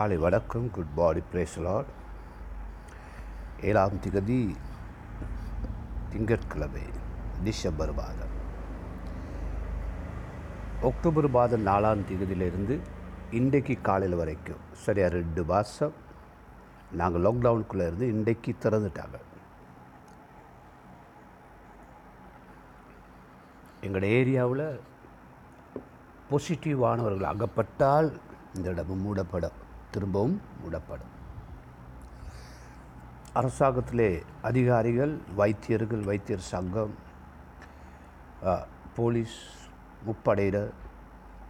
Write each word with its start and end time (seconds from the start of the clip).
காலை 0.00 0.16
வணக்கம். 0.24 0.66
Good 0.74 0.92
body 0.98 1.22
பிரேசலாட் 1.30 1.88
ஏழாம் 3.68 3.96
திகதி 4.04 4.38
திங்கட்கிழமை 6.10 6.84
டிசம்பர் 7.44 7.92
மாதம். 7.98 8.32
அக்டோபர் 10.90 11.28
மாதம் 11.36 11.66
நாலாம் 11.66 12.06
திகதியிலிருந்து 12.10 12.76
இன்றைக்கு 13.40 13.76
காலையில் 13.88 14.20
வரைக்கும் 14.22 14.64
சரியாக 14.86 15.14
ரெண்டு 15.18 15.44
மாதம் 15.52 15.94
நாங்கள் 17.00 17.26
லாக்டவுனுக்குள்ளே 17.26 17.88
இருந்து 17.90 18.08
இன்றைக்கு 18.14 18.54
திறந்துட்டாங்க. 18.64 19.18
எங்களோட 23.86 24.08
ஏரியாவில் 24.20 24.68
பாசிட்டிவானவர்கள் 26.30 27.32
அகப்பட்டால் 27.34 28.10
இந்த 28.54 28.68
இடம் 28.70 29.02
மூடப்படும். 29.06 29.59
திரும்பவும் 29.94 30.36
விடப்படும் 30.64 31.14
அரசாங்கத்திலே 33.40 34.10
அதிகாரிகள் 34.48 35.12
வைத்தியர்கள் 35.40 36.06
வைத்தியர் 36.10 36.48
சங்கம் 36.52 36.94
போலீஸ் 38.96 39.38
முப்படையினர் 40.06 40.70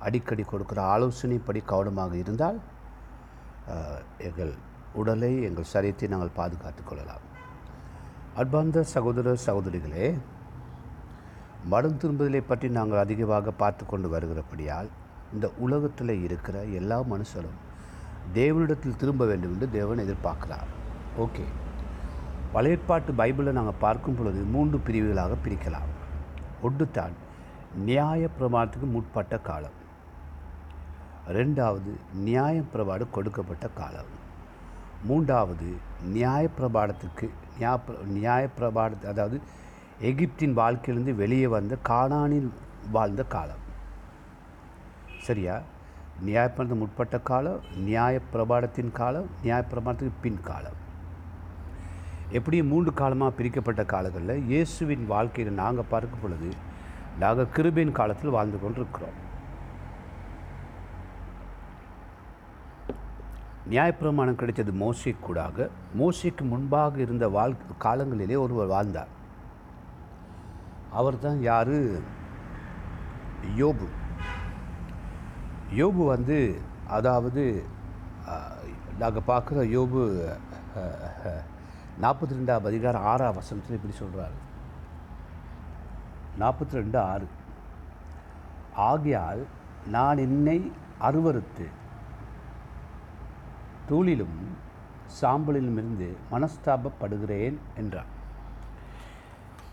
அடிக்கடி 0.06 0.44
கொடுக்குற 0.47 0.80
ஆலோசனைப்படி 0.94 1.60
கவனமாக 1.72 2.14
இருந்தால் 2.16 2.58
எங்கள் 4.28 4.52
உடலை 5.00 5.32
எங்கள் 5.48 5.70
சரீரத்தை 5.72 6.08
நாங்கள் 6.08 6.36
பாதுகாத்து 6.38 6.82
கொள்ளலாம். 6.84 7.25
அன்பார்ந்த 8.41 8.82
சகோதர 8.94 9.34
சகோதரிகளே 9.47 10.06
மடம் 11.72 11.98
திரும்புதலை 12.02 12.42
பற்றி 12.44 12.69
நாங்கள் 12.78 13.02
அதிகமாக 13.04 13.52
பார்த்து 13.62 13.84
கொண்டு 13.86 14.08
வருகிறபடியால் 14.14 14.88
இந்த 15.34 15.47
உலகத்தில் 15.64 16.14
இருக்கிற 16.27 16.56
எல்லா 16.78 16.98
மனுஷரும் 17.12 17.58
தேவனிடத்தில் 18.34 18.97
திரும்ப 18.97 19.27
வேண்டும் 19.27 19.53
என்று 19.53 19.70
தேவன் 19.70 19.98
எதிர்பார்க்கிறார். 19.98 20.69
ஓகே. 21.19 21.45
பழையற்பாட்டு 22.55 23.12
பைபிளை 23.19 23.53
நாங்கள் 23.53 23.81
பார்க்கும் 23.81 24.14
பொழுது 24.14 24.42
மூன்று 24.42 24.78
பிரிவுகளாக 24.78 25.34
பிரிக்கலாம். 25.45 25.89
ஒன்றுத்தான் 26.62 27.12
நியாய 27.75 28.28
பிரமாணத்துக்கு 28.41 28.91
முற்பட்ட 28.91 29.39
காலம். 29.39 29.78
ரெண்டாவது 31.28 31.92
நியாயப்பிரபாடு 32.25 33.11
கொடுக்கப்பட்ட 33.11 33.69
காலம். 33.69 34.19
மூன்றாவது 35.05 35.77
நியாய 36.03 36.48
பிரபாடத்துக்கு 36.59 37.31
நியாய 38.06 38.48
பிரபாட 38.59 39.06
அதாவது 39.06 39.41
எகிப்தின் 40.03 40.53
வாழ்க்கையிலிருந்து 40.53 41.22
வெளியே 41.22 41.47
வந்த 41.47 41.77
காணானில் 41.89 42.50
வாழ்ந்த 42.91 43.25
காலம். 43.25 43.69
சரியா? 45.20 45.61
நியாயப்பிரமாணத்துக்கு 46.26 46.82
முற்பட்ட 46.82 47.18
காலம் 47.18 47.60
நியாய 47.84 48.20
பிரபாடத்தின் 48.32 48.92
காலம் 48.92 49.28
நியாய 49.42 49.64
பிரமாணத்துக்கு 49.70 50.10
பின் 50.22 50.40
காலம். 50.42 50.78
எப்படி 52.30 52.62
மூன்று 52.62 52.92
காலமாக 52.94 53.36
பிரிக்கப்பட்ட 53.36 53.84
காலங்களில் 53.84 54.44
இயேசுவின் 54.46 55.06
வாழ்க்கையில் 55.06 55.54
நாங்கள் 55.54 55.88
பார்க்கும் 55.88 56.22
பொழுது 56.22 56.50
நாங்கள் 57.18 57.52
கிருபையின் 57.56 57.92
காலத்தில் 57.92 58.30
வாழ்ந்து 58.30 58.60
கொண்டிருக்கிறோம். 58.60 59.18
நியாயப்பிரமாணம் 63.70 64.41
கிடைத்தது 64.42 64.72
மோசே 64.72 65.14
கூடாக 65.20 65.69
மோசைக்கு 65.98 66.44
முன்பாக 66.53 66.98
இருந்த 66.98 67.28
வாழ் 67.28 67.54
காலங்களிலே 67.82 68.38
ஒருவர் 68.38 68.72
வாழ்ந்தார். 68.75 69.10
அவர் 70.91 71.19
தான் 71.19 71.41
யார்? 71.41 71.76
யோபு. 73.59 73.88
யோபு 75.78 76.03
வந்து 76.10 76.36
அதாவது 76.97 77.42
நாங்கள் 79.00 79.26
பார்க்குற 79.28 79.58
யோபு 79.75 80.00
நாற்பத்தி 82.04 82.36
ரெண்டாம் 82.38 82.66
அதிகாரம் 82.70 83.06
ஆறாம் 83.10 83.36
வசனத்தில் 83.38 83.76
இப்படி 83.78 83.94
சொல்கிறாரு 83.98 84.38
நாற்பத்தி 86.42 86.78
ரெண்டு 86.80 86.98
ஆறு. 87.12 87.28
ஆகையால் 88.88 89.42
நான் 89.97 90.22
என்னை 90.26 90.59
அருவறுத்து 91.09 91.66
தூளிலும் 93.91 94.38
சாம்பலிலும் 95.20 95.78
இருந்து 95.80 96.09
மனஸ்தாபப்படுகிறேன் 96.32 97.59
என்றான். 97.82 98.10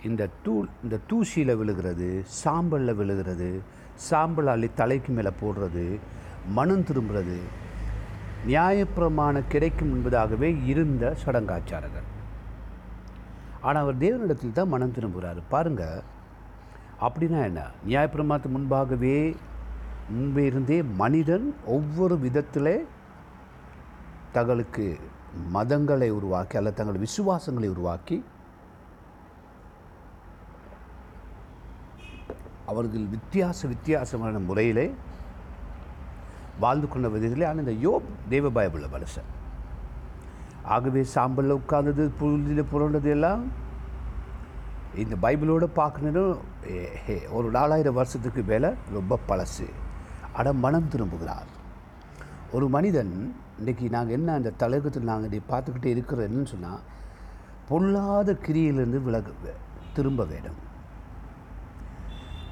இந்த 0.04 0.30
தூள் 0.44 0.68
இந்த 0.84 1.00
தூசியில் 1.10 1.56
விழுகிறது 1.56 2.26
சாம்பலில் 2.44 2.96
விழுகிறது 2.96 3.62
சாம்பல் 3.96 4.48
அள்ளி 4.48 4.70
தலைக்கு 4.74 5.14
மேலே 5.14 5.32
போடுறது 5.42 6.00
மனம் 6.50 6.84
திரும்புறது 6.84 7.40
நியாயப்பிரமாணம் 8.46 9.48
கிடைக்கும் 9.48 9.94
என்பதாகவே 9.96 10.66
இருந்த 10.66 11.16
சடங்காச்சாரர்கள் 11.26 12.04
ஆனால் 13.62 13.84
அவர் 13.84 13.98
தேவனிடத்தில் 13.98 14.52
தான் 14.52 14.68
மனம் 14.68 14.92
திரும்புகிறாரு. 14.92 15.42
பாருங்கள் 15.50 16.04
அப்படின்னா 17.02 17.44
என்ன? 17.44 17.72
நியாயப்பிரமாணத்து 17.86 18.50
முன்பாகவே 18.50 19.36
முன்பே 20.10 20.46
இருந்தே 20.46 20.84
மனிதன் 20.84 21.54
ஒவ்வொரு 21.66 22.20
விதத்தில் 22.20 22.88
தங்களுக்கு 24.32 24.98
மதங்களை 25.54 26.10
உருவாக்கி 26.10 26.58
அல்லது 26.58 26.76
தங்கள் 26.76 26.98
விசுவாசங்களை 26.98 27.70
உருவாக்கி 27.70 28.24
அவர்கள் 32.72 33.06
வித்தியாச 33.16 33.60
வித்தியாசமான 33.74 34.40
முறையிலே 34.50 34.88
வாழ்ந்து 36.64 36.88
கொண்ட 36.88 37.08
விதத்திலே 37.16 37.48
ஆனால் 37.50 37.64
இந்த 37.66 37.76
யோப் 37.86 38.08
தேவ 38.34 38.50
பயபுள்ள 38.58 38.86
மனுஷன். 38.96 39.30
ஆகவே 40.76 41.02
சாம்பலில் 41.16 41.58
உட்கார்ந்தது 41.60 42.04
புழுதியில் 42.20 42.70
புரண்டது 42.72 43.10
எல்லாம் 43.16 43.44
இந்த 45.04 45.16
பைபிளோடு 45.26 45.68
பார்க்கணுன்னு 45.80 46.24
ஒரு 47.38 47.48
நாலாயிரம் 47.58 47.98
வருஷத்துக்கு 48.00 48.42
மேலே 48.52 48.70
ரொம்ப 48.98 49.20
பழசு. 49.30 49.68
அட 50.40 50.48
மனம் 50.66 50.92
திரும்புகிறார். 50.94 51.50
ஒரு 52.56 52.66
மனிதன் 52.76 53.14
இன்றைக்கி 53.60 53.86
நாங்கள் 53.96 54.18
என்ன 54.18 54.34
அந்த 54.40 54.56
தலைகத்தில் 54.64 55.10
நாங்கள் 55.12 55.30
இதை 55.32 55.42
பார்த்துக்கிட்டே 55.52 55.92
இருக்கிறோம் 55.96 56.28
என்னன்னு 56.28 56.54
சொன்னால் 56.54 56.84
பொல்லாத 57.70 58.38
கிரியிலிருந்து 58.46 59.00
விலக 59.08 59.32
திரும்ப 59.96 60.22
வேண்டும். 60.34 60.60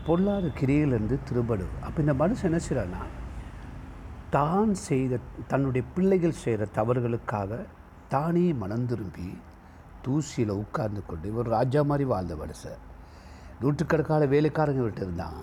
பொல்லாத 0.07 0.47
கிரியிலிருந்து 0.59 1.15
திருபடும் 1.27 1.75
அப்போ 1.85 1.99
இந்த 2.03 2.13
மனுஷன் 2.21 2.49
என்ன 2.49 2.59
செய்கிறான்னா 2.65 3.03
தான் 4.35 4.73
செய்த 4.87 5.19
தன்னுடைய 5.51 5.83
பிள்ளைகள் 5.95 6.41
செய்கிற 6.43 6.63
தவறுகளுக்காக 6.77 7.59
தானே 8.13 8.45
மனம் 8.61 8.87
திரும்பி 8.89 9.29
தூசியில் 10.05 10.53
உட்கார்ந்து 10.61 11.01
கொண்டு 11.05 11.27
ஒரு 11.39 11.49
ராஜா 11.55 11.81
மாதிரி 11.89 12.05
வாழ்ந்த 12.11 12.33
மனுஷன். 12.41 12.81
நூற்றுக்கணக்கான 13.61 14.23
வேலைக்காரங்க 14.33 14.81
விட்டு 14.85 15.01
இருந்தான். 15.05 15.39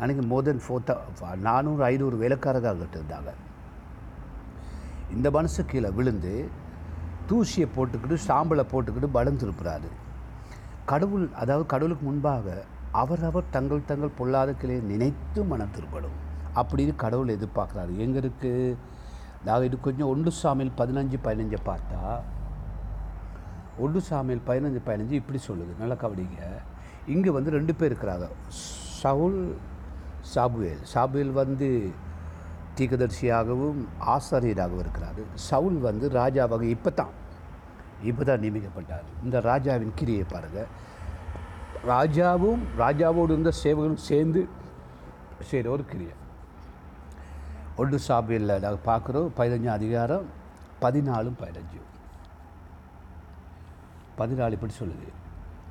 நினைக்க 0.00 0.22
மோர் 0.32 0.46
தென் 0.48 0.62
ஃபோர் 0.64 1.40
நானூறு 1.48 1.82
ஐநூறு 1.90 2.16
வேலைக்காரர்கள் 2.22 2.82
கிட்ட 2.82 2.96
இருந்தாங்க. 3.00 3.32
இந்த 5.14 5.28
மனசு 5.36 5.60
கீழே 5.70 5.90
விழுந்து 5.98 6.34
தூசியை 7.30 7.66
போட்டுக்கிட்டு 7.76 8.18
சாம்பலை 8.28 8.64
போட்டுக்கிட்டு 8.72 9.10
பலம் 9.16 9.40
திருப்புறாரு 9.42 9.90
கடவுள் 10.92 11.26
அதாவது 11.42 11.64
கடவுளுக்கு 11.72 12.04
முன்பாக 12.10 12.46
அவரவர் 13.00 13.52
தங்கள் 13.56 13.88
தங்கள் 13.90 14.16
பொல்லாத 14.18 14.50
கிளையை 14.60 14.82
நினைத்து 14.92 15.40
மனம் 15.50 15.74
திருப்படும் 15.76 16.16
அப்படின்னு 16.60 16.94
கடவுள் 17.02 17.34
எதிர்பார்க்குறாரு. 17.36 17.92
எங்கே 18.04 18.18
இருக்குது 18.22 18.76
நாங்கள் 19.46 19.66
இது 19.68 19.76
கொஞ்சம் 19.86 20.10
ஒன்று 20.12 20.30
சாமியில் 20.42 20.72
பதினஞ்சு 20.80 21.18
பதினஞ்சை 21.26 21.60
பார்த்தா 21.70 22.00
ஒன்று 23.84 24.00
சாமியில் 24.08 24.42
பதினஞ்சு 24.48 24.80
பதினஞ்சு 24.88 25.14
இப்படி 25.20 25.38
சொல்லுது. 25.48 25.72
நல்லா 25.82 25.96
கவனிங்க. 26.02 26.40
இங்கே 27.14 27.30
வந்து 27.36 27.50
ரெண்டு 27.58 27.72
பேர் 27.74 27.90
இருக்கிறாங்க. 27.90 28.28
சவுல் 29.02 29.40
சாபுவேல். 30.34 30.82
சாபுவேல் 30.94 31.32
வந்து 31.42 31.68
தீக்கதர்சியாகவும் 32.78 33.80
ஆசாரியராகவும் 34.14 34.82
இருக்கிறார். 34.84 35.22
சவுல் 35.48 35.78
வந்து 35.88 36.08
ராஜாவாக 36.20 36.64
இப்போ 36.76 36.90
தான் 37.00 37.14
இப்போ 38.10 38.22
தான் 38.24 38.42
நியமிக்கப்பட்டார். 38.44 39.08
இந்த 39.24 39.36
ராஜாவின் 39.50 39.98
கிரியை 40.00 40.24
பாருங்கள் 40.34 40.70
ராஜாவும் 41.88 42.58
ராஜாவோடு 42.78 43.24
இருந்த 43.24 43.52
சேவகனும் 43.62 43.94
சேர்ந்து 43.94 44.48
செய்கிற 45.42 45.72
ஒரு 45.72 45.84
கிரியை. 45.84 46.12
ஒன்று 47.76 47.98
சாபியில் 48.08 48.58
நாங்கள் 48.58 48.84
பார்க்குறோம் 48.86 49.28
பதினஞ்சாம் 49.36 49.78
அதிகாரம் 49.80 50.24
பதினாலும் 50.80 51.36
பதினஞ்சும் 51.40 51.88
பதினாலு 54.18 54.50
இப்படி 54.50 54.72
சொல்லுது. 54.80 55.08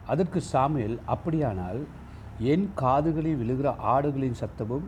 அதற்கு 0.08 0.44
சாமியல் 0.54 1.00
அப்படியானால் 1.06 1.88
என் 2.40 2.72
காதுகளில் 2.76 3.42
விழுகிற 3.42 3.76
ஆடுகளின் 3.78 4.40
சத்தமும் 4.40 4.88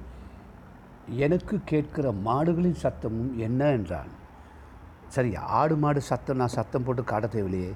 எனக்கு 1.07 1.61
கேட்கிற 1.65 2.13
மாடுகளின் 2.25 2.81
சத்தமும் 2.81 3.35
என்ன? 3.35 3.65
என்றான். 3.65 4.19
சரி 5.07 5.35
ஆடு 5.35 5.75
மாடு 5.75 6.01
சத்தம் 6.01 6.37
நான் 6.37 6.47
சத்தம் 6.47 6.83
போட்டு 6.83 7.03
காட்ட 7.03 7.27
தேவையில்லையே. 7.27 7.73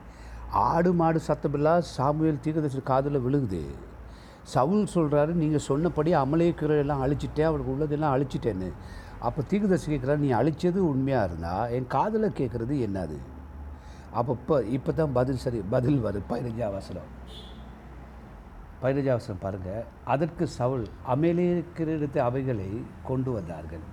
ஆடு 0.51 0.93
மாடு 0.93 1.19
சத்தமெல்லாம் 1.27 1.85
சாமுவேல் 1.95 2.43
தீர்க்கதரிசி 2.43 2.81
காதில் 2.91 3.23
விழுகுது. 3.25 3.63
சவுல் 4.53 4.91
சொல்கிறாரு 4.93 5.31
நீங்கள் 5.41 5.65
சொன்னபடி 5.69 6.11
அமலேக்கிற 6.23 6.77
எல்லாம் 6.83 7.03
அழிச்சிட்டேன் 7.05 7.49
அவருக்கு 7.49 7.73
உள்ளதெல்லாம் 7.75 8.15
அழிச்சிட்டேன்னு. 8.15 8.69
அப்போ 9.27 9.41
தீர்க்கதரிசி 9.51 9.87
கேட்குறாரு 9.91 10.23
நீ 10.25 10.29
அழிச்சது 10.39 10.79
உண்மையாக 10.91 11.27
இருந்தால் 11.29 11.71
என் 11.77 11.87
காதில் 11.95 12.35
கேட்குறது 12.39 12.75
என்னது? 12.87 13.17
அப்போ 14.19 14.31
இப்போ 14.39 14.55
இப்போ 14.77 14.91
தான் 14.91 15.15
பதில் 15.17 15.41
சரி 15.43 15.59
பதில் 15.73 15.99
வரும் 16.05 16.27
பதினஞ்சாம் 16.31 16.75
வசனம். 16.77 17.09
பதினஞ்சாம் 18.83 19.19
வசனம் 19.19 19.43
பாருங்கள் 19.45 19.85
அதற்கு 20.13 20.45
சவுல் 20.59 20.85
அமலேக்கிரிடத்து 21.13 22.19
அவைகளை 22.27 22.69
கொண்டு 23.09 23.31
வந்தார்கள். 23.31 23.85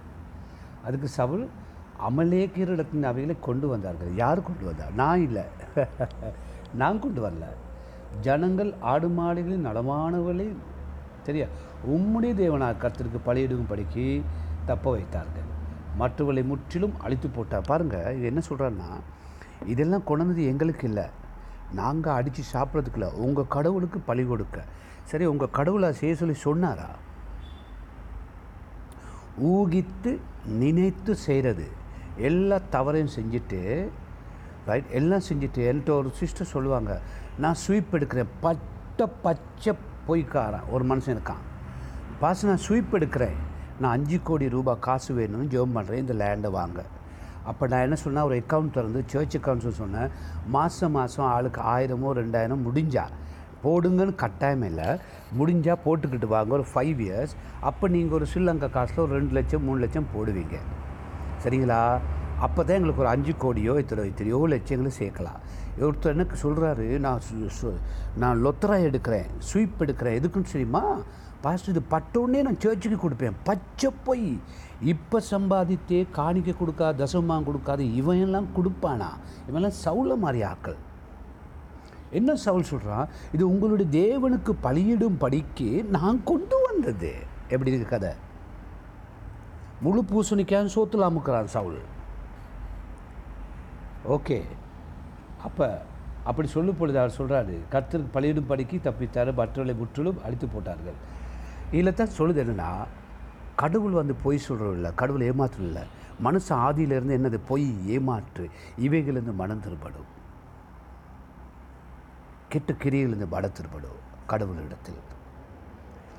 அதுக்கு 0.86 1.08
சவுல் 1.18 1.44
அமலேக்கிரிடத்தின் 2.08 3.10
அவைகளை 3.10 3.36
கொண்டு 3.48 3.66
வந்தார்கள். 3.72 4.12
யார் 4.22 4.46
கொண்டு 4.48 4.64
வந்தார் 4.70 4.94
நான் 5.02 5.24
இல்லை. 5.28 5.44
நான் 6.74 6.98
கொண்டு 6.98 7.28
வரல. 7.28 7.44
ஜனங்கள் 8.20 8.74
ஆடு 8.80 9.08
மாடுகளின் 9.08 9.66
நலமானவர்களை. 9.66 10.54
சரியா? 11.22 11.46
உம்முடைய 11.90 12.34
தேவனாக 12.34 12.76
கருத்திற்கு 12.76 13.20
பலியிடும் 13.26 13.66
படிக்கு 13.68 14.22
தப்ப 14.66 14.90
வைத்தார்கள். 14.90 15.48
மற்றவர்களை 15.96 16.48
முற்றிலும் 16.48 17.00
அழித்து 17.00 17.28
போட்டார் 17.28 17.66
பாருங்கள் 17.66 18.16
இது 18.16 18.24
என்ன 18.24 18.40
சொல்கிறான்னா 18.48 19.00
இதெல்லாம் 19.66 20.04
கொண்டது 20.04 20.44
எங்களுக்கு 20.44 20.86
இல்லை. 20.86 21.04
நாங்கள் 21.72 22.12
அடித்து 22.12 22.42
சாப்பிட்றதுக்கு 22.52 22.92
இல்லை. 22.92 23.12
உங்கள் 23.12 23.48
கடவுளுக்கு 23.48 23.98
பழி 23.98 24.24
கொடுக்க. 24.24 24.64
சரி 25.04 25.24
உங்கள் 25.24 25.50
கடவுளை 25.50 25.92
செய்ய 25.92 26.14
சொல்லி 26.14 26.34
சொன்னாரா? 26.34 26.88
ஊகித்து 29.42 30.18
நினைத்து 30.46 31.16
செய்கிறது 31.16 31.68
எல்லா 32.16 32.60
தவறையும் 32.72 33.08
செஞ்சுட்டு 33.18 33.88
ரைட் 34.66 34.90
எல்லாம் 34.90 35.20
செஞ்சுட்டு 35.28 35.62
என்கிட்ட 35.68 35.90
ஒரு 35.90 36.10
சிஸ்டர் 36.12 36.46
சொல்லுவாங்க 36.46 37.00
நான் 37.38 37.54
ஸ்வீப் 37.68 37.92
எடுக்கிறேன். 37.92 38.30
பட்ட 38.40 39.06
பச்சை 39.06 39.72
பொய்க்காரன். 40.08 40.66
ஒரு 40.70 40.84
மனுஷன் 40.84 41.16
இருக்கான். 41.16 41.42
பாஸ் 42.20 42.46
நான் 42.46 42.60
ஸ்வீப் 42.68 42.92
எடுக்கிறேன். 42.92 43.36
நான் 43.80 43.92
அஞ்சு 43.92 44.20
கோடி 44.22 44.48
ரூபாய் 44.48 44.76
காசு 44.80 45.14
வேணும்னு 45.14 45.52
ஜெபம் 45.54 45.74
பண்ணுறேன் 45.74 46.02
இந்த 46.04 46.14
லேண்டை 46.14 46.50
வாங்க. 46.50 46.84
அப்போ 47.44 47.66
நான் 47.66 47.80
என்ன 47.80 47.94
சொன்னேன்? 47.94 48.22
ஒரு 48.22 48.36
அக்கௌண்ட் 48.36 48.70
திறந்து 48.70 49.04
சர்ச் 49.06 49.36
அக்கௌண்ட்ஸ் 49.36 49.68
சொன்னேன். 49.68 50.08
மாதம் 50.46 50.90
மாதம் 50.90 51.26
ஆளுக்கு 51.26 51.60
ஆயிரமோ 51.60 52.10
ரெண்டாயிரம் 52.20 52.64
முடிஞ்சா 52.66 53.04
போடுங்கன்னு 53.64 54.14
கட்டாயம் 54.14 54.62
இல்லை. 54.62 54.84
முடிஞ்சால் 55.38 55.82
போட்டுக்கிட்டு 55.84 56.26
வாங்க. 56.26 56.54
ஒரு 56.54 56.66
ஃபைவ் 56.74 57.00
இயர்ஸ் 57.00 57.34
அப்போ 57.60 57.88
நீங்கள் 57.88 58.18
ஒரு 58.18 58.26
ஸ்ரீலங்கா 58.34 58.70
காசில் 58.70 59.04
ஒரு 59.04 59.12
ரெண்டு 59.12 59.32
லட்சம் 59.32 59.64
மூணு 59.64 59.80
லட்சம் 59.80 60.06
போடுவீங்க. 60.16 60.58
சரிங்களா? 61.44 61.98
அப்போ 62.42 62.64
தான் 62.64 62.74
எங்களுக்கு 62.74 63.00
ஒரு 63.00 63.10
அஞ்சு 63.10 63.32
கோடியோ 63.32 63.78
இத்தனை 63.78 64.08
இத்தனையோ 64.08 64.48
லட்சங்களும் 64.48 64.90
சேர்க்கலாம். 64.98 65.38
ஒருத்தர் 65.80 66.06
எனக்கு 66.06 66.36
சொல்கிறாரு 66.42 66.98
நான் 66.98 67.20
சு- 67.34 67.76
நான் 68.16 68.46
லொத்தரா 68.46 68.80
எடுக்கிறேன் 68.82 69.26
ஸ்வீப் 69.52 69.70
எடுக்கிறேன். 69.78 70.20
எதுக்குன்னு 70.20 70.42
தெரியுமா? 70.42 70.96
பாஸ்ட் 71.40 71.68
இது 71.68 71.82
பட்டோடனே 71.90 72.42
நான் 72.42 72.60
சர்ச்சுக்கு 72.60 73.08
கொடுப்பேன். 73.08 73.32
பச்சை 73.44 73.90
பொய். 74.04 74.40
இப்போ 74.80 75.22
சம்பாதித்தே 75.30 76.06
காணிக்க 76.16 76.54
கொடுக்காது 76.56 77.06
தசமாக 77.06 77.42
கொடுக்காது 77.44 77.78
இவன் 77.78 78.20
எல்லாம் 78.20 78.46
கொடுப்பானா? 78.56 79.06
இவெல்லாம் 79.50 79.72
சவுள 79.84 80.16
மாதிரி 80.16 80.44
ஆக்கள் 80.44 80.76
என்ன 82.10 82.34
சவுல் 82.34 82.62
சொல்கிறான் 82.62 83.08
இது 83.32 83.48
உங்களுடைய 83.48 83.90
தேவனுக்கு 83.90 84.52
பலியிடும் 84.62 85.16
படிக்கு 85.18 85.84
நான் 85.84 86.24
கொண்டு 86.24 86.56
வந்தது. 86.70 87.12
எப்படி 87.48 87.70
இருக்கு 87.70 87.88
கதை? 87.88 88.14
முழு 89.80 90.04
பூசணிக்கான்னு 90.10 90.68
சோத்துல 90.74 91.12
அமுக்கிறான் 91.12 91.44
சவுல். 91.44 91.78
ஓகே. 94.08 94.42
அப்போ 95.42 95.82
அப்படி 96.24 96.48
சொல்லும் 96.48 96.76
பொழுது 96.76 96.98
அவர் 96.98 97.16
சொல்கிறாரு 97.18 97.58
கர்த்தருக்கு 97.70 98.14
பலியிடும் 98.14 98.46
படிக்கு 98.46 98.76
தப்பித்தார் 98.76 99.34
மற்றவர்களை 99.34 99.74
முற்றிலும் 99.74 100.22
அழித்து 100.22 100.48
போட்டார்கள். 100.48 100.94
இதில் 101.70 101.94
தான் 101.94 102.16
சொல்லுது 102.18 102.40
என்னென்னா 102.44 102.86
கடவுள் 103.56 103.92
வந்து 103.92 104.14
பொய் 104.14 104.38
சொல்கிறோம் 104.38 104.72
இல்லை 104.72 104.94
கடவுள் 104.94 105.20
ஏமாற்றம் 105.20 105.66
இல்லை. 105.66 105.82
மனுஷன் 106.24 106.62
ஆதியிலேருந்து 106.66 107.16
என்னது? 107.18 107.40
பொய் 107.46 107.90
ஏமாற்று. 107.90 108.50
இவைகளிலிருந்து 108.80 109.34
மனம் 109.34 109.60
திரும்படும் 109.60 110.10
கெட்ட 112.48 112.72
கிரியிலிருந்து 112.72 113.28
மனம் 113.28 113.56
திரும்படும் 113.58 114.00
கடவுளிடத்தில். 114.26 115.00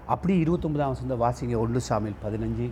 அப்படி 0.06 0.44
இருபத்தொன்பதாம் 0.44 0.94
வசந்த 0.94 1.16
வாசிங்க 1.16 1.58
ஒன்று 1.58 1.82
சாமியில் 1.90 2.22
பதினஞ்சு 2.24 2.70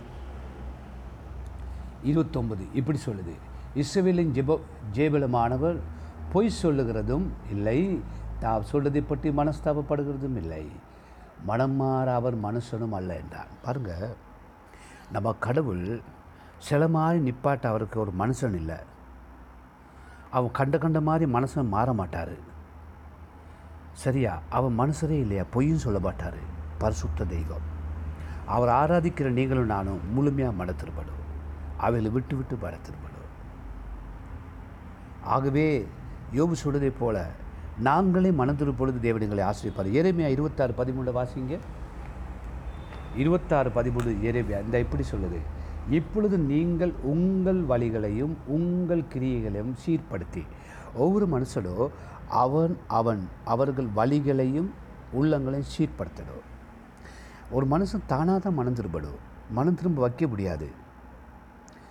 இருபத்தொம்பது 2.04 2.66
இப்படி 2.74 2.98
சொல்லுது. 3.06 3.34
இஸ்ரேலின் 3.74 4.32
ஜெப 4.32 4.58
ஜேபலமானவர் 4.92 5.78
பொய் 6.32 6.50
சொல்லுகிறதும் 6.62 7.26
இல்லை. 7.50 8.00
தாம் 8.40 8.62
சொல்வதை 8.62 9.00
பற்றி 9.02 9.30
மனஸ்தாபப்படுகிறதும் 9.30 10.36
இல்லை. 10.36 10.64
மனம் 11.44 11.76
மாற 11.76 12.14
அவர் 12.14 12.36
மனுஷனும் 12.42 12.96
அல்ல 12.98 13.16
என்றான் 13.16 13.52
பாருங்க 13.64 14.16
நம்ம 15.12 15.32
கடவுள் 15.38 16.02
சில 16.58 16.88
மாதிரி 16.88 17.18
நிப்பாட்ட 17.28 17.64
அவருக்கு 17.66 18.00
ஒரு 18.00 18.12
மனுஷன் 18.18 18.54
இல்லை. 18.54 18.76
அவன் 20.30 20.50
கண்ட 20.50 20.78
கண்ட 20.78 21.00
மாதிரி 21.00 21.32
மனுஷன் 21.32 21.72
மாற 21.74 21.92
மாட்டார். 21.92 22.34
சரியா? 23.92 24.40
அவன் 24.48 24.78
மனுஷரே 24.78 25.18
இல்லையா? 25.18 25.44
பொய்யும் 25.50 25.84
சொல்ல 25.84 25.98
மாட்டார். 25.98 26.38
பரிசுத்த 26.78 27.24
தெய்வம். 27.24 27.66
அவர் 28.46 28.68
ஆராதிக்கிற 28.68 29.28
நீங்களும் 29.30 29.66
நானும் 29.66 30.12
முழுமையாக 30.12 30.56
மன 30.56 30.72
திரும்படும் 30.72 31.20
அவைகளை 31.76 32.10
விட்டு 32.10 32.36
விட்டு 32.36 32.56
மன 32.56 32.76
திரும்படும் 32.86 33.11
ஆகவே 35.24 35.86
யோபு 36.34 36.52
சொல்வதைப் 36.52 36.98
போல 36.98 37.26
நாங்களே 37.78 38.30
மனம் 38.30 38.74
பொழுது 38.76 39.12
தேவனங்களை 39.12 39.42
ஆசிரியப்பார் 39.42 39.90
எரேமியா 39.92 40.26
இருபத்தாறு 40.26 40.74
பதிமூணு 40.78 41.12
வாசிங்க. 41.14 41.58
இருபத்தாறு 43.16 43.70
பதிமூணு 43.74 44.04
எரேமியா 44.04 44.64
இந்த 44.64 44.78
எப்படி 44.78 45.04
சொல்லுது. 45.10 45.38
இப்பொழுது 45.90 46.38
நீங்கள் 46.38 46.92
உங்கள் 47.02 47.62
வழிகளையும் 47.62 48.34
உங்கள் 48.46 49.04
கிரியைகளையும் 49.14 49.74
சீர்படுத்தி 49.86 50.46
ஒவ்வொரு 50.94 51.26
மனுஷனோ 51.28 51.88
அவன் 52.28 52.78
அவன் 52.86 53.28
அவர்கள் 53.44 53.88
வழிகளையும் 53.96 54.70
உள்ளங்களையும் 55.20 55.70
சீர்படுத்தணும். 55.78 56.44
ஒரு 57.50 57.66
மனுஷன் 57.66 58.06
தானாக 58.06 58.38
தான் 58.38 58.54
மனம் 58.54 58.74
திரும்படும் 58.74 59.18
மனம் 59.50 59.74
திரும்ப 59.74 60.00
வைக்க 60.00 60.26
முடியாது. 60.26 60.70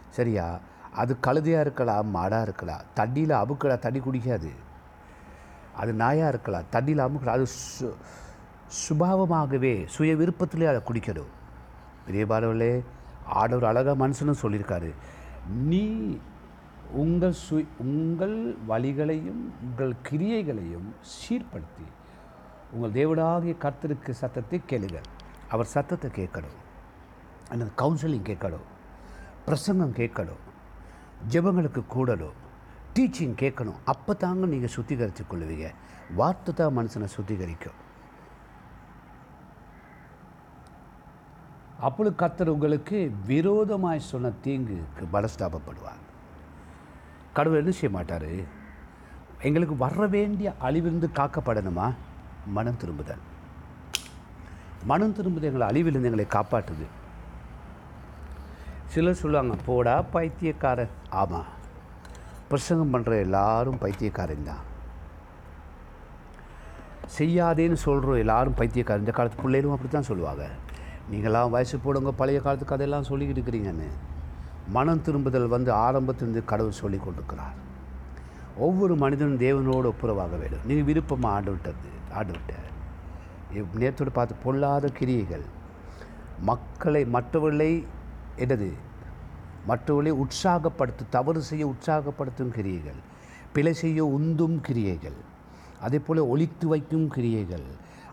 சரியா? 0.09 0.59
அது 0.95 1.19
கழுதையாக 1.19 1.65
இருக்கலாம் 1.65 2.09
மாடாக 2.15 2.41
இருக்கலாம் 2.41 2.87
தண்ணியில் 2.95 3.33
அமுக்கலாம் 3.41 3.83
தண்ணி 3.85 3.99
குடிக்காது. 3.99 4.51
அது 5.75 5.91
நாயாக 5.93 6.31
இருக்கலாம் 6.33 6.65
தண்ணியில் 6.71 7.03
அமுக்கலாம் 7.05 7.37
அது 7.39 7.45
சு 7.45 7.93
சுபாவமாகவே 8.79 9.85
சுய 9.85 10.15
விருப்பத்திலே 10.15 10.67
அதை 10.71 10.81
குடிக்கணும். 10.89 11.31
பெரியபாலவர்களே 12.07 12.83
ஆடவர் 13.25 13.69
அழகாக 13.69 14.07
மனுஷனும் 14.07 14.41
சொல்லியிருக்காரு. 14.43 14.91
நீ 15.69 15.85
உங்கள் 16.93 17.39
சு 17.45 17.65
உங்கள் 17.79 18.37
வழிகளையும் 18.67 19.41
உங்கள் 19.63 19.93
கிரியைகளையும் 20.09 20.87
சீர்படுத்தி 21.13 21.87
உங்கள் 22.73 22.95
தேவனாகிய 22.99 23.55
கர்த்தருக்கு 23.65 24.09
சத்தத்தை 24.09 24.61
கேளுங்கள். 24.65 25.09
அவர் 25.49 25.73
சத்தத்தை 25.75 26.11
கேட்கணும். 26.19 26.59
அந்த 27.49 27.65
கவுன்சிலிங் 27.77 28.29
கேட்கணும். 28.29 28.67
பிரசங்கம் 29.45 29.93
கேட்கணும். 29.93 30.41
ஜெபங்களுக்கு 31.29 31.81
கூடணும் 31.95 32.37
டீச்சிங் 32.95 33.35
கேட்கணும். 33.41 33.79
அப்போ 33.85 34.13
தாங்க 34.13 34.45
நீங்கள் 34.45 34.73
சுத்திகரித்து 34.75 35.23
கொள்வீங்க. 35.29 35.67
வார்த்தை 36.15 36.53
தான் 36.53 36.77
மனுஷனை 36.77 37.07
சுத்திகரிக்கும். 37.17 37.77
அப்பொழுது 41.79 42.15
கத்தர் 42.21 42.53
உங்களுக்கு 42.53 43.11
விரோதமாய் 43.25 43.99
சொன்ன 43.99 44.31
தீங்குக்கு 44.43 45.03
பலஸ்தாபப்படுவார். 45.13 46.01
கடவுள் 47.33 47.59
என்ன 47.59 47.71
செய்ய 47.71 47.89
மாட்டார்? 47.95 48.31
எங்களுக்கு 49.39 49.77
வர 49.77 50.07
வேண்டிய 50.07 50.53
அழிவிலிருந்து 50.61 51.09
காக்கப்படணுமா? 51.19 51.93
மனம் 52.45 52.77
திரும்புதல். 52.77 53.23
மனம் 54.83 55.13
திரும்புதல் 55.13 55.49
எங்களை 55.51 55.67
அழிவிலிருந்து 55.71 56.09
எங்களை 56.11 56.27
காப்பாற்றுது. 56.29 56.85
சிலர் 58.93 59.19
சொல்லுவாங்க 59.19 59.53
போடா 59.65 59.93
பைத்தியக்காரன். 60.13 60.93
ஆமாம் 61.19 61.49
பிரசங்கம் 62.49 62.89
பண்ணுற 62.93 63.11
எல்லாரும் 63.25 63.77
பைத்தியக்காரன் 63.83 64.47
தான். 64.49 64.63
செய்யாதேன்னு 67.17 67.77
சொல்கிறோம் 67.85 68.19
எல்லாரும் 68.23 68.57
பைத்தியக்காரன். 68.61 69.03
இந்த 69.03 69.13
காலத்து 69.17 69.43
பிள்ளைகளும் 69.43 69.75
அப்படி 69.75 69.91
தான் 69.93 70.09
சொல்லுவாங்க. 70.09 70.45
நீங்களாம் 71.11 71.53
வயசு 71.53 71.77
போடுங்க 71.85 72.13
பழைய 72.21 72.41
காலத்து 72.47 72.67
கதையெல்லாம் 72.71 73.07
சொல்லிக்கிட்டு 73.11 73.41
இருக்கிறீங்கன்னு. 73.41 73.87
மனம் 74.77 75.03
திரும்புதல் 75.05 75.47
வந்து 75.55 75.71
ஆரம்பத்திலிருந்து 75.85 76.43
கடவுள் 76.51 76.79
சொல்லி 76.81 76.99
கொண்டிருக்கிறார். 77.05 77.55
ஒவ்வொரு 78.67 78.93
மனிதனும் 79.05 79.41
தேவனோடு 79.45 79.89
ஒப்புரவாக 79.93 80.35
வேண்டும். 80.43 80.67
நீங்கள் 80.71 80.89
விருப்பமாக 80.91 81.35
ஆண்டு 81.37 81.53
விட்டது 81.55 81.89
ஆண்டு 82.19 82.33
விட்ட. 82.35 82.53
நேரத்தோடு 83.81 84.13
பார்த்து 84.19 84.43
பொல்லாத 84.43 84.85
கிரியைகள். 84.99 85.47
மக்களை 86.51 87.01
மற்றவர்களை 87.15 87.71
என்னது? 88.43 88.69
மற்றவர்களை 89.69 90.11
உற்சாகப்படுத்தும் 90.23 91.13
தவறு 91.15 91.41
செய்ய 91.49 91.63
உற்சாகப்படுத்தும் 91.73 92.53
கிரியைகள் 92.57 92.99
பிழை 93.53 93.73
செய்ய 93.73 93.99
உந்தும் 94.17 94.57
கிரியைகள் 94.67 95.19
அதே 95.85 95.99
போல் 95.99 96.29
ஒழித்து 96.33 96.65
வைக்கும் 96.67 97.07
கிரியைகள் 97.15 97.65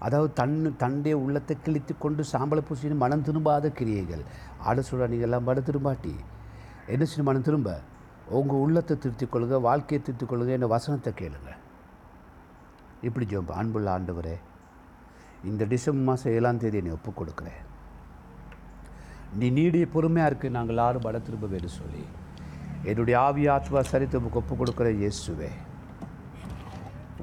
அதாவது 0.06 0.30
தன் 0.32 0.56
தன்னுடைய 0.82 1.14
உள்ளத்தை 1.18 1.54
கிழித்து 1.64 1.92
கொண்டு 1.98 2.22
சாம்பல 2.32 2.60
பூசின்னு 2.66 3.02
மனம் 3.04 3.24
திரும்பாத 3.28 3.70
கிரியைகள். 3.78 4.22
ஆட 4.58 4.82
சொல்கிறா 4.88 5.08
நீங்கள் 5.12 5.28
எல்லாம் 5.28 5.46
மனம் 5.48 5.66
திரும்பாட்டி. 5.68 6.12
என்ன 6.92 7.02
செய்யணும் 7.08 7.30
மனம் 7.30 7.46
திரும்ப? 7.48 7.70
உங்கள் 8.38 8.62
உள்ளத்தை 8.64 8.94
திருத்திக் 8.98 9.32
கொள்ளுங்க 9.32 9.58
வாழ்க்கையை 9.68 10.00
திருத்திக் 10.04 10.30
கொள்ளுங்க 10.30 10.52
என்ன 10.58 10.68
வசனத்தை 10.74 11.12
கேளுங்க. 11.20 11.50
இப்படி 13.06 13.26
ஜோம்பா 13.32 13.56
அன்புள்ள 13.62 13.88
ஆண்டவரே 13.98 14.36
இந்த 15.50 15.64
டிசம்பர் 15.72 16.08
மாதம் 16.10 16.32
ஏழாம் 16.32 16.62
தேதி 16.62 16.80
நீ 16.82 16.90
ஒப்புக் 16.90 17.18
கொடுக்குறேன். 17.20 17.60
நீ 19.40 19.46
நீடிய 19.58 19.86
பொறுமையாக 19.94 20.30
இருக்கு 20.30 20.56
நாங்கள் 20.56 20.74
எல்லாரும் 20.74 21.04
பல 21.06 21.18
திரும்ப 21.26 21.46
வேறு 21.54 21.68
சொல்லி. 21.78 22.02
என்னுடைய 22.90 23.16
ஆவி 23.26 23.42
ஆத்மா 23.54 23.80
சரித்து 23.90 24.20
உமக்கு 24.20 24.40
ஒப்பு 24.40 24.54
கொடுக்குற 24.60 24.88
இயேசுவே. 25.02 25.50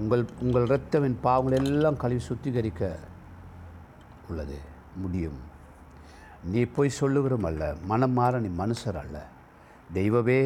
உங்கள் 0.02 0.24
உங்கள் 0.44 0.68
இரத்தம் 0.70 1.06
என் 1.08 1.20
பாவங்கள் 1.28 1.68
எல்லாம் 1.72 2.00
கழுவி 2.04 2.22
சுத்திகரிக்க 2.30 2.90
உள்ளது 4.30 4.58
முடியும். 5.04 5.40
நீ 6.54 6.62
போய் 6.76 6.98
சொல்லுகிறோம் 7.02 7.48
அல்ல 7.50 7.64
மனம் 7.92 8.16
மாற 8.18 8.40
நீ 8.46 8.50
மனுஷர் 8.64 9.00
அல்ல. 9.04 9.18
தெய்வமே 9.98 10.40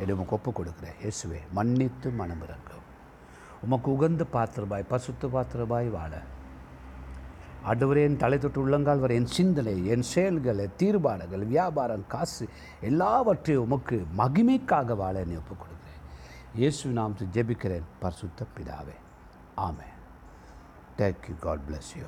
என்னை 0.00 0.12
உமக்கு 0.16 0.36
ஒப்பு 0.38 0.50
கொடுக்குற 0.58 0.86
இயேசுவே 1.02 1.40
மன்னித்து 1.58 2.08
மனம் 2.20 2.44
இறங்கும் 2.46 2.86
உமக்கு 3.64 3.88
உகந்த 3.96 4.22
பாத்திரபாய் 4.36 4.90
பசுத்த 4.92 5.28
பாத்திரபாய் 5.34 5.88
வாழ. 5.98 6.14
ஆண்டவரே 7.70 8.00
என் 8.06 8.18
தலை 8.22 8.38
தொட்டு 8.38 8.60
உள்ளங்கால் 8.60 9.02
வரை 9.02 9.14
என் 9.20 9.30
சிந்தனை 9.36 9.74
என் 9.86 10.06
செயல்களை 10.12 10.66
தீர்மானங்கள் 10.76 11.44
வியாபாரம் 11.52 12.06
காசு 12.06 12.46
எல்லாவற்றையும் 12.80 13.64
உமக்கு 13.66 13.96
மகிமைக்காக 14.18 14.96
வாழ 15.02 15.14
என்னை 15.20 15.36
ஒப்புக் 15.36 15.62
கொடுக்கிறேன் 15.62 16.02
இயேசு 16.54 16.92
நாமத்தை 16.98 17.26
ஜெபிக்கிறேன் 17.36 17.88
பரிசுத்த 18.02 18.46
பிதாவே. 18.56 18.96
ஆமே 19.68 19.88
தேங்க்யூ 20.98 21.36
காட் 21.46 21.64
பிளஸ் 21.68 21.90
யூ 22.00 22.06